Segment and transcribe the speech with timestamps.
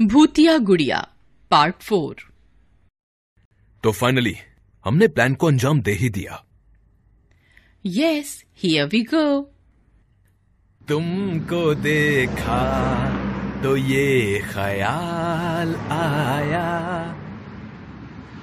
[0.00, 0.98] भूतिया गुड़िया
[1.50, 2.16] part four
[3.84, 4.34] तो फाइनली
[4.84, 6.42] हमने प्लान को अंजाम दे ही दिया।
[7.84, 8.32] यस
[8.62, 9.24] हियर वी गो
[10.88, 12.60] तुमको देखा
[13.62, 16.66] तो ये ख्याल आया।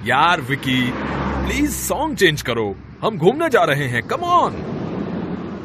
[0.06, 4.62] यार विकी प्लीज़ सॉन्ग चेंज करो। हम घूमने जा रहे हैं कम ऑन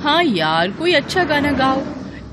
[0.03, 1.83] हाँ यार कोई अच्छा गाना गाओ।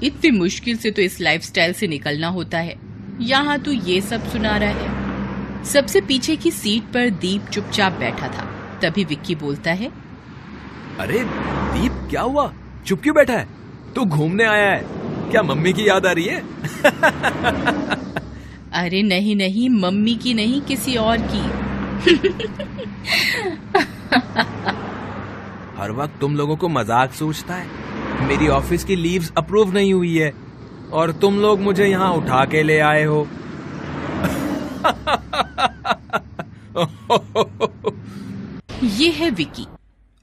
[0.03, 2.92] इतनी मुश्किल से तो इस लाइफस्टाइल से निकलना होता है।
[3.23, 8.29] यहाँ तो ये सब सुना रहा है। सबसे पीछे की सीट पर दीप चुपचाप बैठा
[8.29, 8.49] था।
[8.83, 9.93] तभी विक्की बोलता है
[10.99, 12.53] अरे दीप क्या हुआ?
[12.87, 13.49] चुप क्यों बैठा है?
[13.95, 14.85] तू घूमने आया है।
[15.31, 16.41] क्या मम्मी की याद आ रही है?
[18.73, 21.73] अरे नहीं नहीं मम्मी की नहीं किसी और की।
[25.79, 27.67] हर वक्त तुम लोगों को मज़ाक सोचता है।
[28.29, 30.33] मेरी ऑफ़िस की लीव्स अप्रूव नहीं हुई है।
[30.93, 33.27] और तुम लोग मुझे यहाँ उठा के ले आए हो।
[38.85, 39.67] ये है विकी,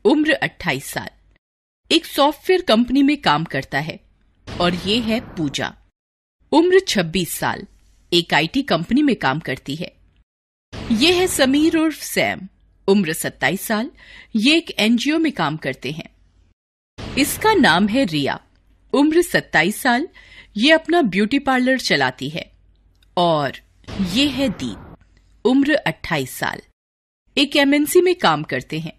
[0.06, 1.10] उम्र 28 साल।
[1.92, 4.00] एक सॉफ्टवेयर कंपनी में काम करता है,
[4.48, 5.74] और ये है पूजा।
[6.52, 7.66] उम्र 26 साल,
[8.14, 9.92] एक आईटी कंपनी में काम करती है।
[10.92, 12.40] ये है समीर उर्फ़ सैम,
[12.88, 13.92] उम्र 27 साल,
[14.36, 16.10] ये एक एनजीओ में काम करते हैं।
[17.18, 18.40] इसका नाम है रिया,
[18.94, 20.08] उम्र 27 साल
[20.60, 22.52] ये अपना ब्यूटी पार्लर चलाती है।
[23.18, 23.52] और
[24.02, 24.96] ये है दीप
[25.46, 26.62] उम्र 28 साल।
[27.38, 28.94] एक एमएनसी में काम करते हैं।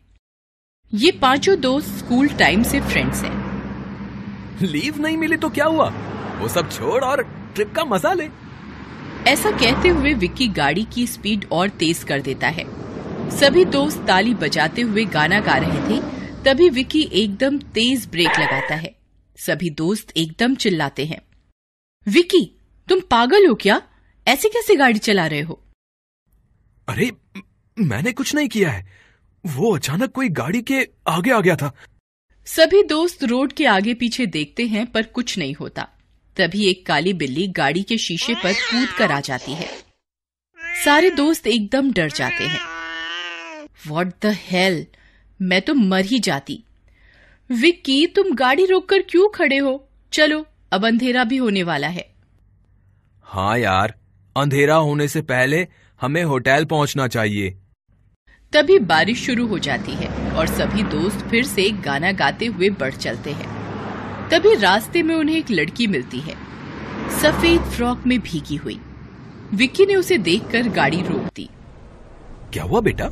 [0.94, 5.88] ये पाँचों दोस्त स्कूल टाइम से फ्रेंड्स हैं। लीव नहीं मिली तो क्या हुआ?
[6.38, 7.22] वो सब छोड़ और
[7.54, 8.28] ट्रिप का मज़ा ले।
[9.30, 12.64] ऐसा कहते हुए विक्की गाड़ी की स्पीड और तेज कर देता है।
[13.38, 16.02] सभी दोस्त ताली बजाते हुए गाना गा रहे थे
[16.44, 18.94] तभी विक्की एकदम तेज ब्रेक लगाता है।
[19.36, 21.20] सभी दोस्त एकदम चिल्लाते हैं।
[22.06, 23.82] विक्की तुम पागल हो क्या?
[24.28, 25.62] ऐसे कैसे गाड़ी चला रहे हो?
[26.88, 27.10] अरे
[27.78, 28.86] मैंने कुछ नहीं किया है।
[29.46, 31.72] वो अचानक कोई गाड़ी के आगे आ गया था।
[32.46, 35.88] सभी दोस्त रोड के आगे पीछे देखते हैं पर कुछ नहीं होता।
[36.36, 39.68] तभी एक काली बिल्ली गाड़ी के शीशे पर कूद कर आ जाती है।
[40.84, 42.60] सारे दोस्त एकदम डर जाते हैं।
[43.86, 44.86] वॉट द हेल
[45.42, 46.62] मैं तो मर ही जाती।
[47.50, 49.88] विक्की तुम गाड़ी रोककर क्यों खड़े हो?
[50.12, 52.08] चलो अब अंधेरा भी होने वाला है।
[53.24, 53.94] हाँ यार
[54.36, 55.66] अंधेरा होने से पहले
[56.00, 57.50] हमें होटल पहुँचना चाहिए।
[58.52, 62.94] तभी बारिश शुरू हो जाती है और सभी दोस्त फिर से गाना गाते हुए बढ़
[62.94, 63.48] चलते हैं।
[64.28, 66.34] तभी रास्ते में उन्हें एक लड़की मिलती है।
[67.20, 68.80] सफ़ेद फ्रॉक में भीगी हुई।
[69.54, 71.48] विक्की ने उसे देखकर गाड़ी रोक दी।
[72.52, 73.10] क्या हुआ बेटा?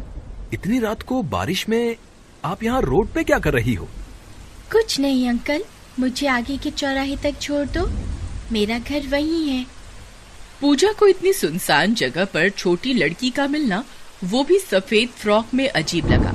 [0.52, 1.96] इतनी रात को बारिश में
[2.44, 3.88] आप यहाँ रोड पे क्या कर रही हो?
[4.72, 5.64] कुछ नहीं अंकल।
[5.98, 7.86] मुझे आगे के चौराहे तक छोड़ दो।
[8.52, 9.66] मेरा घर वही है।
[10.60, 13.84] पूजा को इतनी सुनसान जगह पर छोटी लड़की का मिलना
[14.24, 16.32] वो भी सफ़ेद फ्रॉक में अजीब लगा।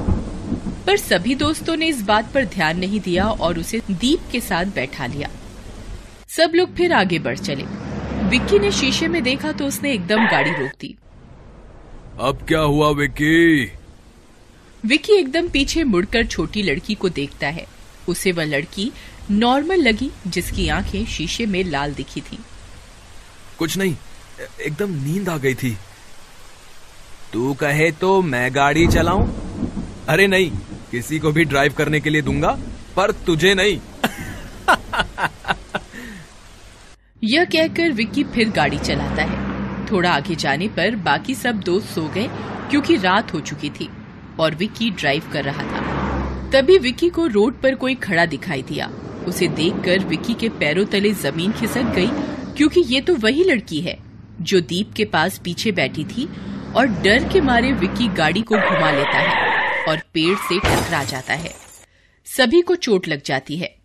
[0.87, 4.65] पर सभी दोस्तों ने इस बात पर ध्यान नहीं दिया और उसे दीप के साथ
[4.65, 5.29] बैठा लिया।
[6.27, 7.63] सब लोग फिर आगे बढ़ चले।
[8.29, 10.95] विक्की ने शीशे में देखा तो उसने एकदम गाड़ी रोक दी।
[12.19, 13.65] अब क्या हुआ विक्की?
[14.85, 17.65] विक्की एकदम पीछे मुड़कर छोटी लड़की को देखता है।
[18.09, 18.91] उसे वह लड़की
[19.31, 22.39] नॉर्मल लगी जिसकी आँखें शीशे में लाल दिखी थी।
[23.59, 23.95] कुछ नहीं
[24.61, 25.77] एकदम नींद आ गई थी।
[27.33, 29.27] तू कहे तो मैं गाड़ी चलाऊं?
[30.09, 30.51] अरे नहीं
[30.91, 32.59] किसी को भी ड्राइव करने के लिए दूँगा
[32.95, 33.79] पर तुझे नहीं।
[37.23, 39.43] यह कहकर विक्की फिर गाड़ी चलाता है।
[39.91, 42.29] थोड़ा आगे जाने पर बाकी सब दोस्त सो गए
[42.69, 43.89] क्योंकि रात हो चुकी थी
[44.39, 45.81] और विक्की ड्राइव कर रहा था।
[46.53, 48.91] तभी विक्की को रोड पर कोई खड़ा दिखाई दिया।
[49.23, 52.07] उसे देखकर विक्की के पैरों तले ज़मीन खिसक गई,
[52.57, 53.97] क्योंकि ये तो वही लड़की है,
[54.41, 56.27] जो दीप के पास पीछे बैठी थी
[56.75, 61.33] और डर के मारे विक्की गाड़ी को घुमा लेता है और पेड़ से टकरा जाता
[61.33, 61.53] है।
[62.27, 63.75] सभी को चोट लग जाती है।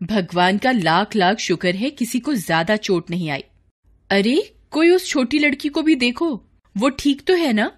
[0.00, 3.44] भगवान का लाख लाख शुक्र है किसी को ज़्यादा चोट नहीं आई।
[4.10, 4.36] अरे,
[4.70, 6.34] कोई उस छोटी लड़की को भी देखो,
[6.76, 7.70] वो ठीक तो है ना?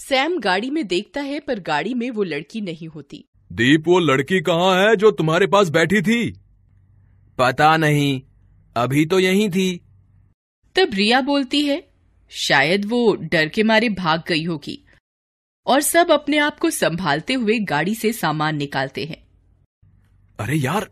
[0.00, 4.40] सैम गाड़ी में देखता है, पर गाड़ी में वो लड़की नहीं होती। दीप वो लड़की
[4.40, 6.40] कहाँ है जो तुम्हारे पास बैठी थी?
[7.38, 8.22] पता नहीं।
[8.76, 9.80] अभी तो यही थी।
[10.76, 11.88] तब रिया बोलती है
[12.30, 14.84] शायद वो डर के मारे भाग गई होगी।
[15.66, 19.26] और सब अपने आप को संभालते हुए गाड़ी से सामान निकालते हैं।
[20.40, 20.90] अरे यार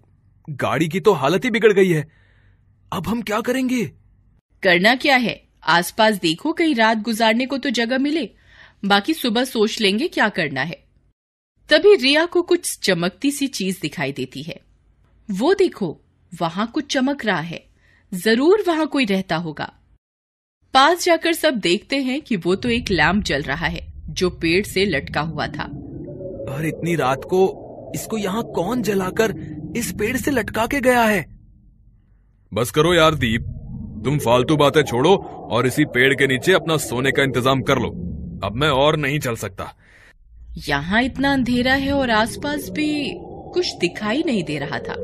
[0.51, 2.09] गाड़ी की तो हालत ही बिगड़ गई है।
[2.93, 3.85] अब हम क्या करेंगे?
[4.63, 5.49] करना क्या है?
[5.65, 8.31] आसपास देखो कहीं रात गुजारने को तो जगह मिले।
[8.85, 10.84] बाकी सुबह सोच लेंगे क्या करना है।
[11.71, 14.59] तभी रिया को कुछ चमकती सी चीज़ दिखाई देती है।
[15.29, 15.87] वो देखो
[16.33, 17.63] वहाँ कुछ चमक रहा है।
[18.13, 19.73] ज़रूर वहाँ कोई रहता होगा।
[20.75, 23.81] पास जाकर सब देखते हैं कि वो तो एक लैम्प जल रहा है
[24.11, 25.65] जो पेड़ से लटका हुआ था।
[26.49, 29.35] और इतनी रात को इसको यहाँ कौन जलाकर
[29.77, 31.25] इस पेड़ से लटका के गया है?
[32.53, 33.43] बस करो यार दीप।
[34.05, 35.15] तुम फालतू बातें छोड़ो
[35.51, 37.89] और इसी पेड़ के नीचे अपना सोने का इंतज़ाम कर लो।
[38.45, 39.73] अब मैं और नहीं चल सकता।
[40.57, 43.15] यहाँ इतना अंधेरा है और आसपास भी
[43.55, 44.95] कुछ दिखाई नहीं दे रहा था।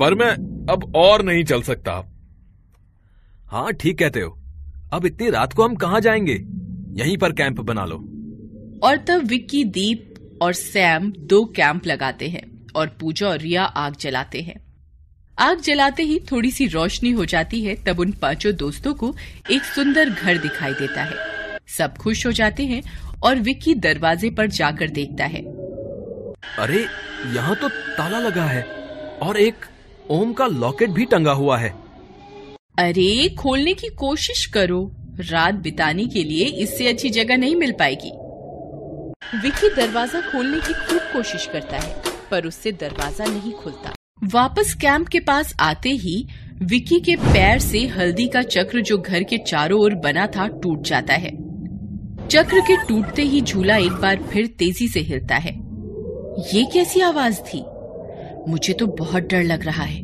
[0.00, 0.30] पर मैं
[0.72, 2.12] अब और नहीं चल सकता।
[3.46, 4.38] हाँ ठीक कहते हो।
[4.92, 6.44] अब इतनी रात को हम कहाँ जाएँगे?
[7.02, 7.96] यहीं पर कैंप बना लो।
[8.82, 13.96] और तब विक्की दीप और सैम दो कैंप लगाते हैं और पूजा और रिया आग
[14.00, 14.60] जलाते हैं।
[15.38, 19.14] आग जलाते ही थोड़ी सी रोशनी हो जाती है तब उन पाँचों दोस्तों को
[19.50, 21.14] एक सुंदर घर दिखाई देता है।
[21.66, 22.82] सब खुश हो जाते हैं
[23.22, 25.42] और विक्की दरवाजे पर जाकर देखता है।
[26.58, 26.84] अरे
[27.34, 28.62] यहाँ तो ताला लगा है
[29.22, 29.64] और एक
[30.10, 31.74] ओम का लॉकेट भी टंगा हुआ है।
[32.78, 34.80] अरे खोलने की कोशिश करो।
[35.20, 38.10] रात बिताने के लिए इससे अच्छी जगह नहीं मिल पाएगी।
[39.38, 41.94] विक्की दरवाज़ा खोलने की खूब कोशिश करता है
[42.30, 43.94] पर उससे दरवाज़ा नहीं खुलता।
[44.32, 46.26] वापस कैंप के पास आते ही
[46.62, 50.82] विक्की के पैर से हल्दी का चक्र जो घर के चारों ओर बना था टूट
[50.82, 51.30] जाता है।
[52.30, 55.52] चक्र के टूटते ही झूला एक बार फिर तेज़ी से हिलता है।
[56.54, 57.64] ये कैसी आवाज़ थी?
[58.48, 60.02] मुझे तो बहुत डर लग रहा है।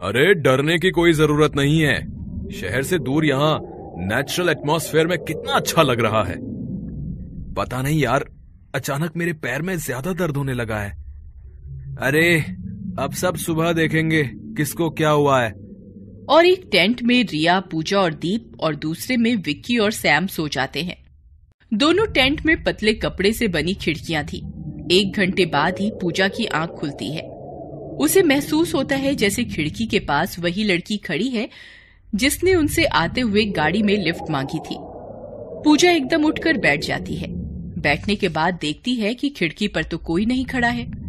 [0.00, 1.96] अरे, डरने की कोई ज़रूरत नहीं है।
[2.50, 3.60] शहर से दूर यहाँ
[3.98, 6.36] नेचुरल एटमॉस्फेयर में कितना अच्छा लग रहा है।
[7.54, 8.24] पता नहीं यार,
[8.74, 10.90] अचानक मेरे पैर में ज़्यादा दर्द होने लगा है।
[12.00, 12.40] अरे,
[12.98, 15.61] अब सब सुबह देखेंगे, किसको क्या हुआ है।
[16.28, 20.48] और एक टेंट में रिया, पूजा और दीप और दूसरे में विक्की और सैम सो
[20.48, 20.96] जाते हैं।
[21.74, 24.38] दोनों टेंट में पतले कपड़े से बनी खिड़कियाँ थी।
[24.90, 27.22] एक घंटे बाद ही पूजा की आँख खुलती है।
[27.98, 31.48] उसे महसूस होता है जैसे खिड़की के पास वही लड़की खड़ी है
[32.14, 34.76] जिसने उनसे आते हुए गाड़ी में लिफ्ट मांगी थी।
[35.64, 37.28] पूजा एकदम उठकर बैठ जाती है।
[37.80, 41.01] बैठने के बाद देखती है कि खिड़की पर तो कोई नहीं खड़ा है।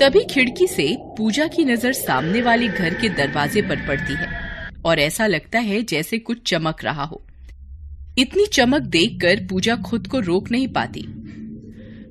[0.00, 4.28] तभी खिड़की से पूजा की नज़र सामने वाले घर के दरवाजे पर पड़ती है
[4.84, 7.26] और ऐसा लगता है जैसे कुछ चमक रहा हो।
[8.18, 11.04] इतनी चमक देखकर पूजा खुद को रोक नहीं पाती।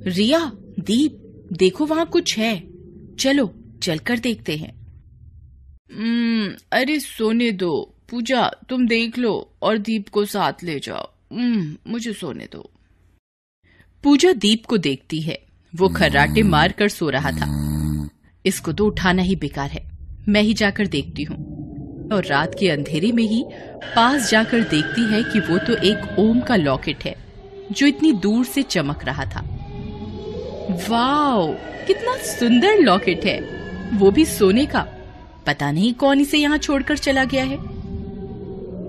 [0.07, 2.67] रिया दीप देखो वहाँ कुछ है।
[3.19, 3.53] चलो
[3.83, 4.73] चलकर देखते हैं।
[5.93, 11.77] हम्म, अरे सोने दो। पूजा तुम देख लो और दीप को साथ ले जाओ। हम्म,
[11.87, 12.71] मुझे सोने दो।
[14.03, 15.39] पूजा दीप को देखती है।
[15.75, 17.69] वो खर्राटे मार कर सो रहा था।
[18.45, 19.89] इसको तो उठाना ही बेकार है।
[20.29, 21.59] मैं ही जाकर देखती हूँ।
[22.13, 23.45] और रात के अंधेरे में ही
[23.95, 27.15] पास जाकर देखती है कि वो तो एक ओम का लॉकेट है,
[27.71, 29.41] जो इतनी दूर से चमक रहा था।
[30.89, 31.53] वाओ!
[31.87, 33.39] कितना सुंदर लॉकेट है।
[33.93, 34.87] वो भी सोने का।
[35.45, 37.57] पता नहीं कौन इसे यहाँ छोड़कर चला गया है।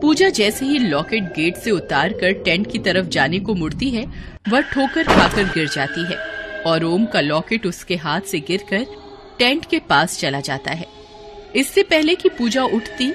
[0.00, 4.06] पूजा जैसे ही लॉकेट गेट से उतार कर टेंट की तरफ़ जाने को मुड़ती है,
[4.48, 6.16] वह ठोकर खाकर गिर जाती है।
[6.66, 8.86] और ओम का लॉकेट उसके हाथ से गिरकर
[9.40, 10.86] टेंट के पास चला जाता है।
[11.56, 13.10] इससे पहले कि पूजा उठती,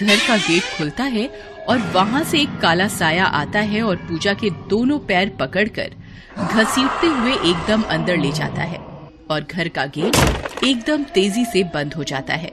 [0.00, 1.26] घर का गेट खुलता है
[1.68, 5.90] और वहाँ से एक काला साया आता है और पूजा के दोनों पैर पकड़कर
[6.38, 8.78] घसीटते हुए एकदम अंदर ले जाता है
[9.30, 12.50] और घर का गेट एकदम तेज़ी से बंद हो जाता है।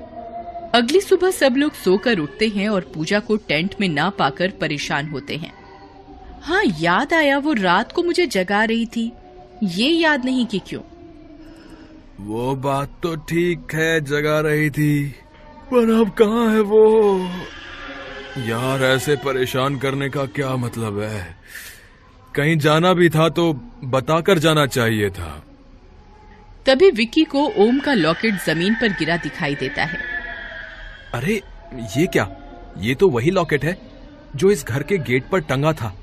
[0.74, 5.10] अगली सुबह सब लोग सोकर उठते हैं और पूजा को टेंट में ना पाकर परेशान
[5.10, 5.54] होते हैं।
[6.42, 9.12] हाँ याद आया, वो रात को मुझे जगा रही थी।
[9.64, 10.81] ये याद नहीं कि क्यों।
[12.19, 15.07] वो बात तो ठीक है जगा रही थी।
[15.71, 17.19] पर अब कहाँ है वो?
[18.38, 21.36] यार ऐसे परेशान करने का क्या मतलब है?
[22.36, 23.52] कहीं जाना भी था तो
[23.83, 25.44] बताकर जाना चाहिए था।
[26.66, 30.00] तभी विक्की को ओम का लॉकेट ज़मीन पर गिरा दिखाई देता है।
[31.14, 31.42] अरे
[31.97, 32.30] ये क्या?
[32.78, 33.78] ये तो वही लॉकेट है
[34.36, 35.94] जो इस घर के गेट पर टंगा था।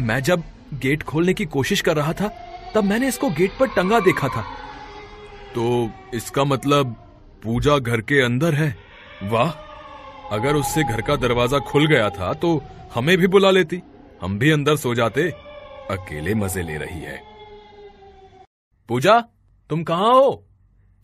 [0.00, 0.42] मैं जब
[0.74, 2.28] गेट खोलने की कोशिश कर रहा था
[2.74, 4.44] तब मैंने इसको गेट पर टंगा देखा था।
[5.54, 6.94] तो इसका मतलब
[7.42, 8.74] पूजा घर के अंदर है?
[9.24, 9.50] वाह,
[10.30, 12.62] अगर उससे घर का दरवाज़ा खुल गया था तो
[12.94, 13.80] हमें भी बुला लेती।
[14.22, 15.28] हम भी अंदर सो जाते।
[15.90, 17.18] अकेले मज़े ले रही है।
[18.88, 19.18] पूजा,
[19.70, 20.30] तुम कहाँ हो?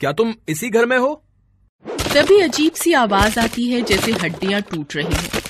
[0.00, 1.22] क्या तुम इसी घर में हो?
[2.14, 5.42] तभी अजीब सी आवाज़ आती है जैसे हड्डियाँ टूट रही हैं।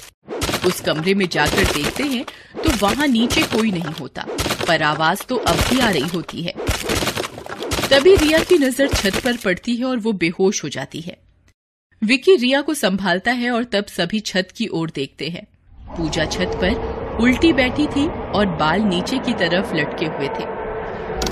[0.66, 2.24] उस कमरे में जाकर देखते हैं
[2.56, 4.26] तो वहाँ नीचे कोई नहीं होता,
[4.68, 6.54] पर आवाज़ तो अब भी आ रही होती है।
[7.90, 11.16] तभी रिया की नज़र छत पर पड़ती है और वो बेहोश हो जाती है।
[12.02, 15.46] विकी रिया को संभालता है और तब सभी छत की ओर देखते हैं।
[15.96, 16.74] पूजा छत पर
[17.22, 20.44] उल्टी बैठी थी और बाल नीचे की तरफ़ लटके हुए थे।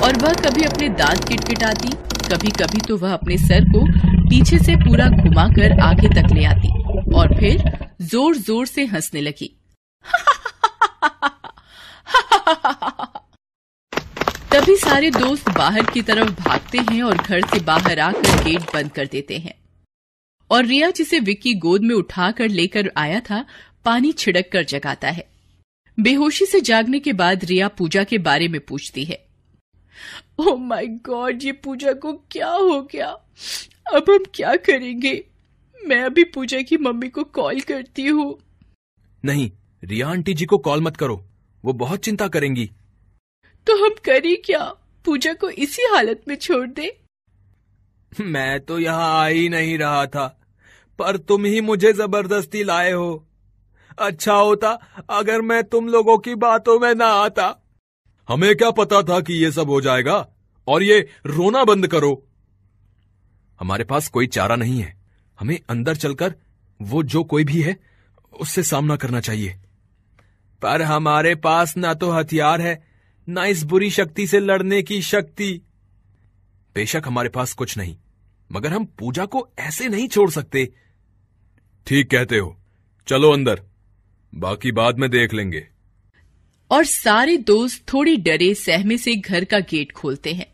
[0.05, 1.89] और वह कभी अपने दांत किटकिटाती
[2.29, 3.87] कभी कभी तो वह अपने सर को
[4.29, 6.69] पीछे से पूरा घुमाकर आगे तक ले आती
[7.15, 9.57] और फिर ज़ोर ज़ोर से हंसने लगी।
[14.65, 18.93] तभी सारे दोस्त बाहर की तरफ़ भागते हैं और घर से बाहर आकर गेट बंद
[18.93, 19.55] कर देते हैं।
[20.51, 23.45] और रिया जिसे विक्की गोद में उठाकर लेकर आया था,
[23.85, 25.29] पानी छिड़क कर जगाता है।
[26.01, 29.27] बेहोशी से जागने के बाद रिया पूजा के बारे में पूछती है।
[30.39, 33.09] ओ माय गॉड ये पूजा को क्या हो गया?
[33.95, 35.25] अब हम क्या करेंगे?
[35.87, 38.39] मैं अभी पूजा की मम्मी को कॉल करती हूँ।
[39.25, 39.51] नहीं,
[39.85, 41.25] रिया आंटी जी को कॉल मत करो।
[41.65, 42.71] वो बहुत चिंता करेंगी।
[43.67, 44.65] तो हम करें क्या?
[45.05, 46.97] पूजा को इसी हालत में छोड़ दे?
[48.13, 50.27] मैं तो यहाँ आ ही नहीं रहा था,
[50.99, 53.25] पर तुम ही मुझे ज़बरदस्ती लाए हो।
[53.99, 54.71] अच्छा होता
[55.11, 57.55] अगर मैं तुम लोगों की बातों में ना आता।
[58.29, 60.27] हमें क्या पता था कि ये सब हो जाएगा?
[60.69, 62.23] और ये रोना बंद करो।
[63.61, 64.97] हमारे पास कोई चारा नहीं है।
[65.39, 66.35] हमें अंदर चलकर
[66.81, 67.77] वो जो कोई भी है,
[68.33, 69.57] उससे सामना करना चाहिए।
[70.63, 72.83] पर हमारे पास ना तो हथियार है
[73.29, 75.61] ना इस बुरी शक्ति से लड़ने की शक्ति।
[76.75, 77.97] बेशक हमारे पास कुछ नहीं
[78.53, 80.73] मगर हम पूजा को ऐसे नहीं छोड़ सकते।
[81.87, 82.57] ठीक कहते हो।
[83.09, 83.63] चलो अंदर
[84.35, 85.69] बाकी बाद में देख लेंगे।
[86.71, 90.47] और सारे दोस्त थोड़ी डरे सहमे से घर का गेट खोलते हैं।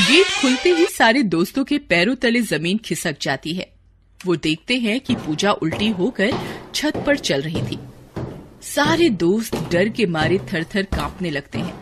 [0.00, 3.72] गेट खुलते ही सारे दोस्तों के पैरों तले ज़मीन खिसक जाती है।
[4.26, 6.30] वो देखते हैं कि पूजा उल्टी होकर
[6.74, 7.78] छत पर चल रही थी।
[8.62, 11.76] सारे दोस्त डर के मारे थर थर कांपने लगते हैं।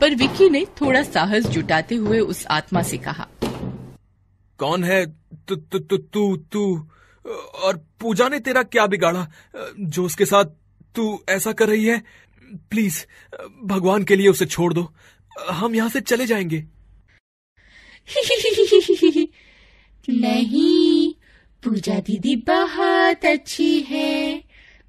[0.00, 3.28] पर विक्की ने थोड़ा साहस जुटाते हुए उस आत्मा से कहा
[4.58, 5.06] कौन है
[5.48, 6.88] तू तू तू तू तू?
[7.54, 9.30] और पूजा ने तेरा क्या बिगाड़ा?
[9.80, 10.44] जो उसके साथ
[10.94, 12.02] तू ऐसा कर रही है
[12.70, 13.04] प्लीज़
[13.64, 14.92] भगवान के लिए उसे छोड़ दो।
[15.50, 16.64] हम यहाँ से चले जाएँगे।
[20.08, 21.14] नहीं
[21.64, 24.43] पूजा दीदी बहुत अच्छी है।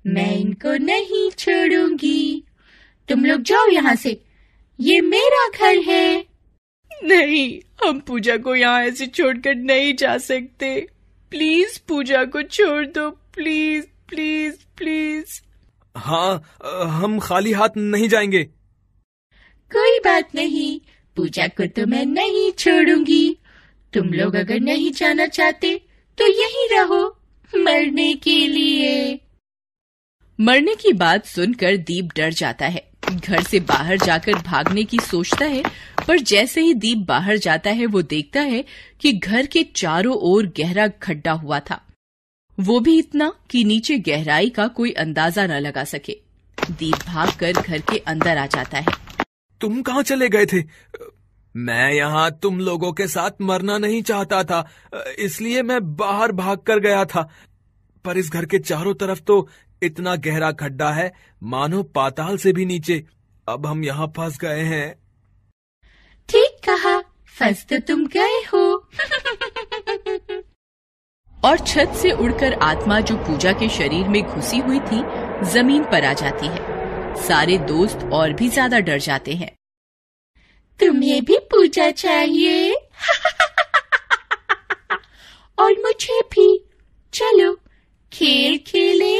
[0.07, 2.43] मैं इनको नहीं छोड़ूँगी।
[3.09, 4.21] तुम लोग जाओ यहाँ से।
[4.79, 6.25] ये मेरा घर है।
[7.03, 10.87] नहीं हम पूजा को यहाँ ऐसे छोड़कर नहीं जा सकते।
[11.29, 15.41] प्लीज़ पूजा को छोड़ दो। Please please please.
[15.97, 16.43] हाँ
[16.89, 18.43] हम खाली हाथ नहीं जाएँगे।
[19.71, 20.79] कोई बात नहीं।
[21.15, 23.37] पूजा को तो मैं नहीं छोड़ूँगी।
[23.93, 25.81] तुम लोग अगर नहीं जाना चाहते
[26.17, 27.17] तो यही रहो।
[27.55, 29.19] मरने के लिए।
[30.39, 35.45] मरने की बात सुनकर दीप डर जाता है। घर से बाहर जाकर भागने की सोचता
[35.45, 35.63] है,
[36.07, 38.63] पर जैसे ही दीप बाहर जाता है, वो देखता है
[39.01, 41.79] कि घर के चारों ओर गहरा खड्डा हुआ था।
[42.57, 46.17] वो भी इतना कि नीचे गहराई का कोई अंदाज़ा न लगा सके।
[46.71, 48.93] दीप भागकर घर के अंदर आ जाता है।
[49.61, 50.63] तुम कहाँ चले गए थे?
[51.55, 54.65] मैं यहाँ तुम लोगों के साथ मरना नहीं चाहता था,
[55.19, 57.29] इसलिए मैं बाहर भाग कर गया था।
[58.05, 59.47] पर इस घर के चारों तरफ़ तो
[59.81, 61.11] इतना गहरा खड्डा है,
[61.43, 63.03] मानो पाताल से भी नीचे।
[63.47, 64.93] अब हम यहाँ फंस गए हैं।
[66.29, 66.99] ठीक कहा,
[67.35, 68.65] फंस तो तुम गए हो।
[71.43, 75.03] और छत से उड़कर आत्मा जो पूजा के शरीर में घुसी हुई थी,
[75.51, 79.51] ज़मीन पर आ जाती है। सारे दोस्त और भी ज़्यादा डर जाते हैं।
[80.79, 82.73] तुम्हें भी पूजा चाहिए।
[85.57, 86.47] और मुझे भी।
[87.13, 87.53] चलो,
[88.11, 89.19] खेल खेले।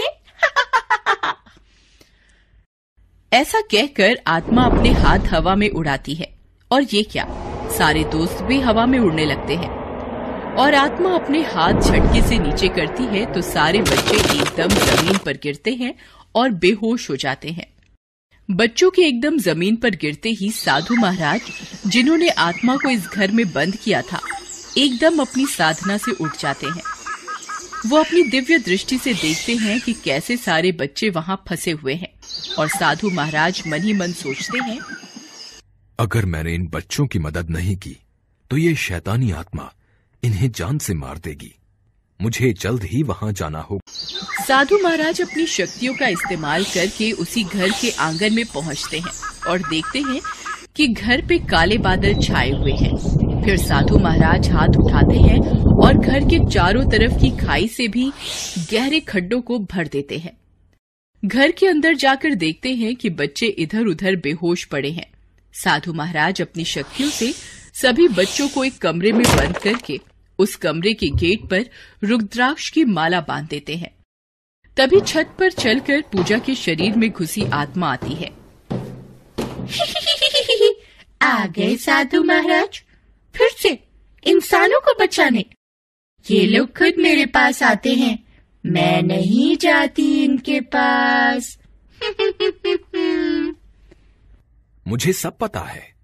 [3.31, 6.27] ऐसा कहकर आत्मा अपने हाथ हवा में उड़ाती है।
[6.71, 7.25] और ये क्या?
[7.77, 9.69] सारे दोस्त भी हवा में उड़ने लगते हैं।
[10.55, 15.37] और आत्मा अपने हाथ झटके से नीचे करती है तो सारे बच्चे एकदम ज़मीन पर
[15.43, 15.93] गिरते हैं
[16.35, 17.67] और बेहोश हो जाते हैं।
[18.49, 21.41] बच्चों के एकदम ज़मीन पर गिरते ही साधु महाराज,
[21.87, 24.19] जिन्होंने आत्मा को इस घर में बंद किया था,
[24.77, 26.81] एकदम अपनी साधना से उठ जाते हैं।
[27.85, 32.13] वो अपनी दिव्य दृष्टि से देखते हैं कि कैसे सारे बच्चे वहाँ फंसे हुए हैं।
[32.59, 34.79] और साधु महाराज मन ही मन सोचते हैं
[35.99, 37.97] अगर मैंने इन बच्चों की मदद नहीं की
[38.51, 39.71] तो ये शैतानी आत्मा
[40.23, 41.53] इन्हें जान से मार देगी।
[42.19, 43.79] मुझे जल्द ही वहाँ जाना हो
[44.47, 49.13] साधु महाराज अपनी शक्तियों का इस्तेमाल करके उसी घर के आँगन में पहुँचते हैं
[49.47, 50.21] और देखते हैं
[50.75, 53.14] कि घर पे काले बादल छाए हुए हैं।
[53.45, 55.39] फिर साधु महाराज हाथ उठाते हैं
[55.83, 58.11] और घर के चारों तरफ़ की खाई से भी
[58.71, 60.37] गहरे खड्डों को भर देते हैं।
[61.25, 65.11] घर के अंदर जाकर देखते हैं कि बच्चे इधर उधर बेहोश पड़े हैं।
[65.53, 67.33] साधु महाराज अपनी शक्तियों से
[67.73, 69.99] सभी बच्चों को एक कमरे में बंद करके
[70.39, 71.65] उस कमरे के गेट पर
[72.03, 73.95] रुद्राक्ष की माला बाँध देते हैं।
[74.77, 78.31] तभी छत पर चलकर पूजा के शरीर में घुसी आत्मा आती है।
[81.21, 82.84] आ गए साधु महाराज।
[83.37, 83.83] फिर से
[84.23, 85.45] इंसानों को बचाने।
[86.31, 88.25] ये लोग खुद मेरे पास आते हैं।
[88.65, 91.59] मैं नहीं जाती इनके पास।
[94.87, 95.95] मुझे सब पता है।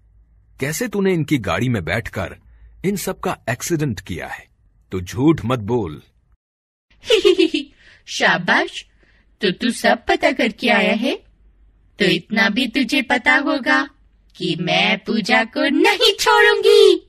[0.60, 2.36] कैसे तूने इनकी गाड़ी में बैठकर
[2.84, 4.48] इन सब का एक्सीडेंट किया है?
[4.92, 6.02] तो झूठ मत बोल।
[8.06, 8.86] शाबाश।
[9.40, 11.16] तो तू सब पता करके आया है।
[11.98, 13.90] तो इतना भी तुझे पता होगा
[14.36, 17.08] कि मैं पूजा को नहीं छोड़ूँगी।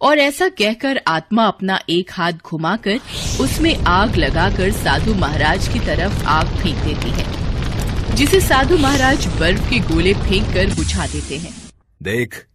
[0.00, 2.96] और ऐसा कहकर आत्मा अपना एक हाथ घुमाकर
[3.40, 9.70] उसमें आग लगाकर साधु महाराज की तरफ़ आग फेंक देती है, जिसे साधु महाराज बर्फ़
[9.70, 11.54] के गोले फेंक कर बुझा देते हैं।
[12.02, 12.46] देख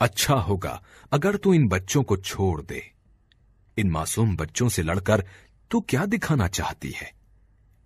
[0.00, 0.80] अच्छा होगा
[1.12, 2.82] अगर तू इन बच्चों को छोड़ दे।
[3.76, 5.24] इन मासूम बच्चों से लड़कर
[5.70, 7.12] तू क्या दिखाना चाहती है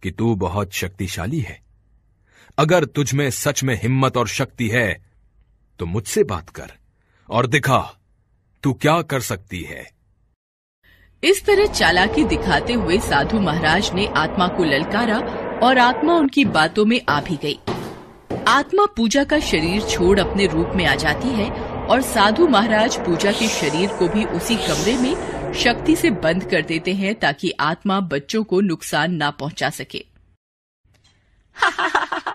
[0.02, 1.60] कि तू बहुत शक्तिशाली है?
[2.58, 5.04] अगर तुझ में सच में हिम्मत और शक्ति है
[5.80, 6.72] तो मुझसे बात कर
[7.28, 7.97] और दिखा।
[8.62, 9.90] तू क्या कर सकती है?
[11.24, 15.18] इस तरह चालाकी दिखाते हुए साधु महाराज ने आत्मा को ललकारा
[15.62, 17.58] और आत्मा उनकी बातों में आ भी गई।
[18.48, 21.50] आत्मा पूजा का शरीर छोड़ अपने रूप में आ जाती है
[21.86, 26.62] और साधु महाराज पूजा के शरीर को भी उसी कमरे में शक्ति से बंद कर
[26.62, 30.04] देते हैं ताकि आत्मा बच्चों को नुकसान ना पहुँचा सके।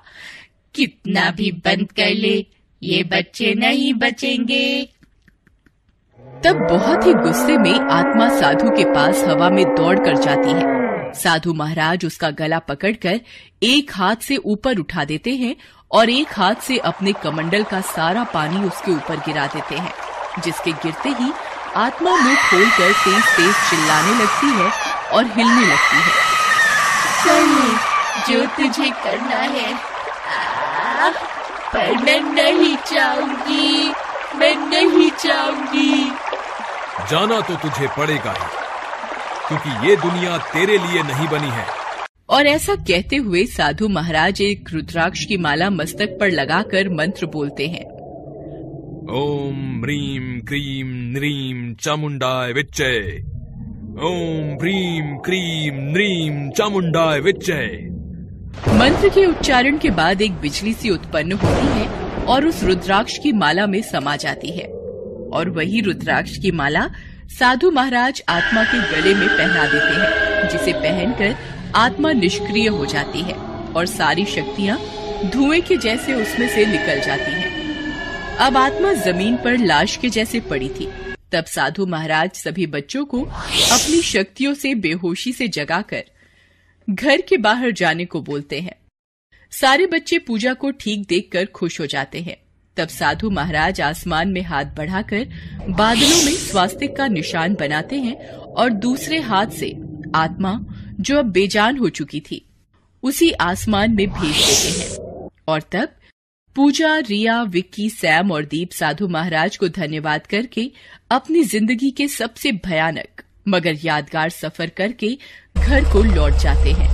[0.75, 2.45] कितना भी बंद कर ले,
[2.83, 4.93] ये बच्चे नहीं बचेंगे।
[6.45, 11.11] तब बहुत ही गुस्से में आत्मा साधु के पास हवा में दौड़ कर जाती है।
[11.13, 13.19] साधु महाराज उसका गला पकड़कर
[13.63, 15.55] एक हाथ से ऊपर उठा देते हैं
[15.91, 19.93] और एक हाथ से अपने कमंडल का सारा पानी उसके ऊपर गिरा देते हैं
[20.43, 21.31] जिसके गिरते ही
[21.75, 24.69] आत्मा मुँह खोलकर तेज तेज चिल्लाने लगती है
[25.11, 26.13] और हिलने लगती है।
[28.27, 31.09] जो तुझे करना है आ,
[31.73, 33.93] पर मैं नहीं चाहूँगी
[34.37, 36.11] मैं नहीं चाहूँगी।
[37.01, 38.47] जाना तो तुझे पड़ेगा ही
[39.47, 41.65] क्योंकि ये दुनिया तेरे लिए नहीं बनी है।
[42.29, 47.67] और ऐसा कहते हुए साधु महाराज एक रुद्राक्ष की माला मस्तक पर लगाकर मंत्र बोलते
[47.67, 47.83] हैं।
[49.13, 52.99] ओम ह्रीम क्रीम नृम चामुंडाय विच्चय।
[54.03, 57.67] ओम ह्रीम क्रीम नृम चामुंडाय विच्चय।
[58.73, 61.87] मंत्र के उच्चारण के बाद एक बिजली सी उत्पन्न होती है
[62.25, 64.67] और उस रुद्राक्ष की माला में समा जाती है।
[65.33, 66.87] और वही रुद्राक्ष की माला
[67.39, 71.35] साधु महाराज आत्मा के गले में पहना देते हैं, जिसे पहनकर
[71.75, 73.33] आत्मा निष्क्रिय हो जाती है
[73.73, 74.77] और सारी शक्तियाँ
[75.31, 77.51] धुएँ के जैसे उसमें से निकल जाती हैं।
[78.37, 80.89] अब आत्मा ज़मीन पर लाश के जैसे पड़ी थी।
[81.31, 86.03] तब साधु महाराज सभी बच्चों को अपनी शक्तियों से बेहोशी से जगाकर
[86.87, 88.75] घर के बाहर जाने को बोलते हैं।
[89.53, 92.37] सारे बच्चे पूजा को ठीक देखकर खुश हो जाते हैं।
[92.77, 95.27] तब साधु महाराज आसमान में हाथ बढ़ाकर
[95.69, 99.71] बादलों में स्वास्तिक का निशान बनाते हैं और दूसरे हाथ से
[100.15, 100.59] आत्मा,
[100.99, 102.45] जो अब बेजान हो चुकी थी,
[103.03, 105.89] उसी आसमान में भेज देते हैं। और तब
[106.55, 110.69] पूजा, रिया, विक्की, सैम और दीप साधु महाराज को धन्यवाद करके
[111.11, 115.17] अपनी ज़िंदगी के सबसे भयानक, मगर यादगार सफ़र करके
[115.57, 116.91] घर को लौट जाते हैं।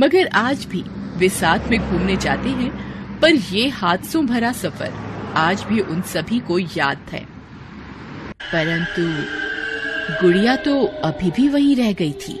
[0.00, 0.82] मगर आज भी
[1.18, 4.92] वे साथ में घूमने जाते हैं पर ये हादसों भरा सफ़र
[5.36, 7.24] आज भी उन सभी को याद है।
[8.42, 9.02] परंतु
[10.22, 12.34] गुड़िया तो अभी भी वहीं रह गई थी।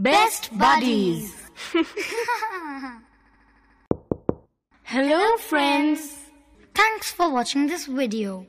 [0.00, 1.30] Best buddies
[4.86, 6.10] hello friends
[6.74, 8.44] thanks for watching this video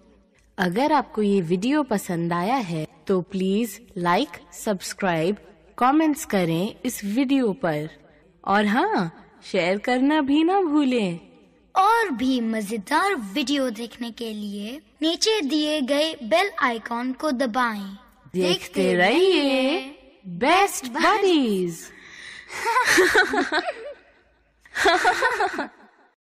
[0.58, 5.38] अगर आपको ये वीडियो पसंद आया है तो प्लीज़ लाइक सब्सक्राइब
[5.78, 7.90] कमेंट्स करें इस वीडियो पर।
[8.44, 11.20] और हाँ शेयर करना भी ना भूलें।
[11.76, 17.86] और भी मज़ेदार वीडियो देखने के लिए नीचे दिए गए बेल आइकॉन को दबाएँ।
[18.34, 19.80] देखते रहिए
[20.40, 21.80] बेस्ट बडीज